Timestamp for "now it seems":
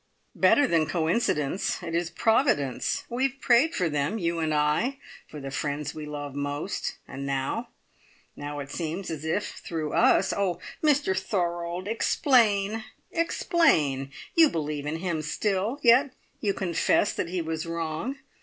8.35-9.11